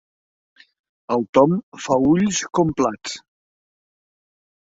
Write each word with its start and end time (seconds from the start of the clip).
El 1.15 1.25
Tom 1.37 1.51
fa 1.83 1.97
ulls 2.13 2.39
com 2.59 2.73
plats. 2.81 3.13